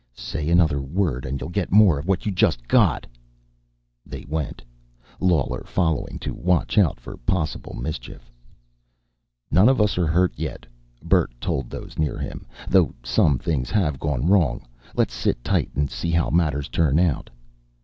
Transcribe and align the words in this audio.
"Say 0.17 0.49
another 0.49 0.81
word 0.81 1.27
and 1.27 1.39
you'll 1.39 1.51
get 1.51 1.71
more 1.71 1.99
of 1.99 2.07
what 2.07 2.25
you 2.25 2.31
just 2.31 2.67
got." 2.67 3.05
They 4.03 4.25
went, 4.27 4.63
Lawler 5.19 5.61
following 5.63 6.17
to 6.21 6.33
watch 6.33 6.79
out 6.79 6.99
for 6.99 7.17
possible 7.17 7.75
mischief. 7.75 8.31
"None 9.51 9.69
of 9.69 9.79
us 9.79 9.99
are 9.99 10.07
hurt, 10.07 10.33
yet," 10.35 10.65
Bert 11.03 11.29
told 11.39 11.69
those 11.69 11.99
near 11.99 12.17
him, 12.17 12.47
"though 12.67 12.95
some 13.03 13.37
things 13.37 13.69
have 13.69 13.99
gone 13.99 14.25
wrong. 14.25 14.65
Let's 14.95 15.13
sit 15.13 15.43
tight 15.43 15.69
and 15.75 15.87
see 15.91 16.09
how 16.09 16.31
matters 16.31 16.67
turn 16.67 16.97
out." 16.97 17.29